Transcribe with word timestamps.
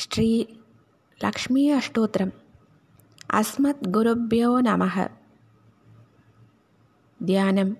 श्रीलक्ष्मी 0.00 1.62
अष्टोत्तरम् 1.78 2.30
अस्मद्गुरुभ्यो 3.38 4.50
नमः। 4.66 4.94
ध्यानं 7.28 7.70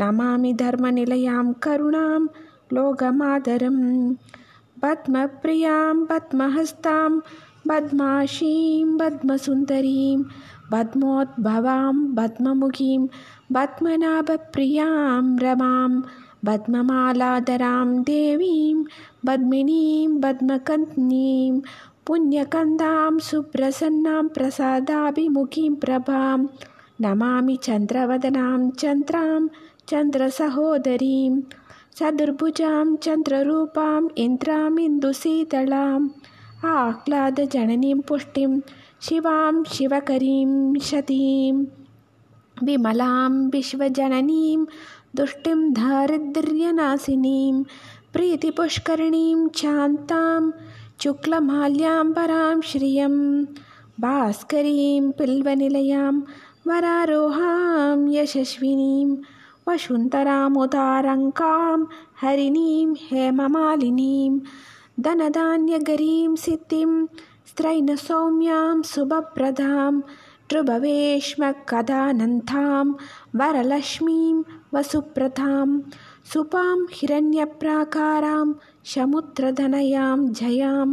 नमामि 0.00 0.52
धर्मनिलयां 0.62 1.46
करुणां 1.64 2.22
लोकमातरं 2.76 3.78
पद्मप्रियां 4.82 5.94
पद्महस्तां 6.10 7.10
पद्माशीं 7.70 8.86
पद्मसुन्दरीं 9.00 10.18
पद्मोद्भवां 10.72 11.94
पद्ममुखीं 12.18 13.02
पद्मनाभप्रियां 13.56 15.24
रमां 15.44 15.90
पद्ममालाधरां 16.46 17.88
देवीं 18.10 18.78
पद्मिनीं 19.28 20.08
पद्मकन्नीं 20.24 21.52
पुण्यकन्दां 22.06 23.12
सुप्रसन्नां 23.28 24.24
प्रसादाभिमुखीं 24.34 25.74
प्रभां 25.84 26.38
नमामि 27.04 27.56
चन्द्रवदनां 27.68 28.60
चन्द्रां 28.82 29.40
चन्द्रसहोदरीं 29.90 31.32
चतुर्भुजां 31.98 32.86
चन्द्ररूपाम् 33.04 34.08
इन्द्रामिन्दुशीतलाम् 34.26 36.08
आह्लादजननीं 36.64 37.98
पुष्टिं 38.08 38.52
शिवां 39.06 39.54
शिवकरीं 39.72 40.78
शतीं 40.88 41.52
विमलां 42.66 43.32
विश्वजननीं 43.54 44.60
दुष्टिं 45.16 45.58
दारिद्र्यनाशिनीं 45.78 47.56
प्रीतिपुष्करिणीं 48.12 49.40
शान्तां 49.60 50.42
शुक्लमाल्याम्बरां 51.02 52.60
श्रियं 52.70 53.16
भास्करीं 54.04 55.02
पिल्वनिलयां 55.18 56.14
वरारोहां 56.68 57.98
यशस्विनीं 58.14 59.08
वसुन्तरामुदारङ्कां 59.68 61.78
हरिणीं 62.22 62.88
हेममालिनीं 63.10 64.32
धनधान्यगरीं 65.04 66.34
सिद्धिं 66.44 66.92
स्त्रैणसौम्यां 67.48 68.76
शुभप्रदां 68.92 69.92
नृभवेश्मकदानन्तां 70.52 72.86
वरलक्ष्मीं 73.40 74.36
वसुप्रथां 74.74 75.68
सुपां 76.32 76.78
हिरण्यप्राकारां 76.98 78.46
समुद्रधनयां 78.94 80.18
जयां 80.40 80.88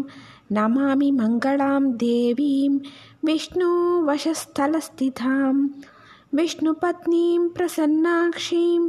नमामि 0.58 1.10
मङ्गलां 1.20 1.84
देवीं 2.04 2.74
विष्णुवशस्थलस्थितां 3.30 5.56
विष्णुपत्नीं 6.40 7.42
प्रसन्नाक्षीं 7.58 8.84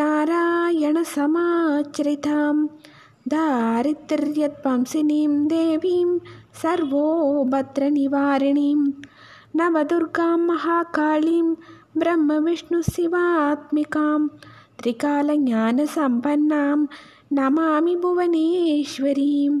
नारायणसमाचरितां 0.00 1.16
दारिद्र्यध्वंसिनीं 3.32 5.28
देवीं 5.52 6.08
सर्वोभद्रनिवारिणीं 6.62 8.80
नवदुर्गां 9.58 10.38
महाकालीं 10.48 11.46
ब्रह्मविष्णुशिवात्मिकां 12.00 14.20
त्रिकालज्ञानसम्पन्नां 14.82 16.80
नमामि 17.38 17.94
भुवनेश्वरीं 18.02 19.54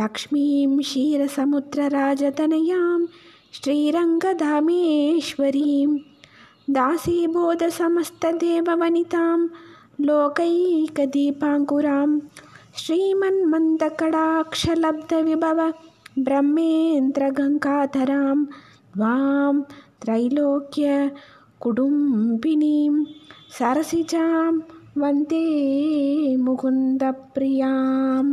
लक्ष्मीं 0.00 0.70
क्षीरसमुद्रराजतनयां 0.80 2.98
श्रीरङ्गधामेश्वरीं 3.58 5.90
दासीबोधसमस्तदेववनितां 6.76 9.38
लोकैकदीपाङ्कुरां 10.08 12.10
श्रीमन्मन्दकटाक्षलब्धविभव 12.82 15.60
ब्रह्मेन्द्रगङ्गाधरां 16.26 18.38
त्वां 18.94 19.54
त्रैलोक्यकुटुम्बिनीं 20.02 22.94
सरसिजां 23.58 24.52
वन्दे 25.02 25.44
मुकुन्दप्रियां 26.44 28.24